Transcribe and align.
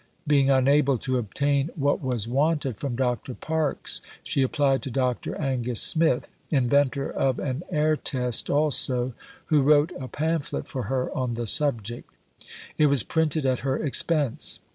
Being 0.25 0.49
unable 0.49 0.97
to 0.97 1.19
obtain 1.19 1.69
what 1.75 2.01
was 2.01 2.27
wanted 2.27 2.77
from 2.79 2.95
Dr. 2.95 3.35
Parkes, 3.35 4.01
she 4.23 4.41
applied 4.41 4.81
to 4.81 4.89
Dr. 4.89 5.35
Angus 5.39 5.79
Smith 5.79 6.31
(inventor 6.49 7.07
of 7.11 7.37
an 7.37 7.61
air 7.69 7.95
test 7.95 8.49
also), 8.49 9.13
who 9.45 9.61
wrote 9.61 9.91
a 9.99 10.07
pamphlet 10.07 10.67
for 10.67 10.85
her 10.85 11.15
on 11.15 11.35
the 11.35 11.45
subject. 11.45 12.09
It 12.79 12.87
was 12.87 13.03
printed 13.03 13.45
at 13.45 13.59
her 13.59 13.77
expense. 13.77 14.59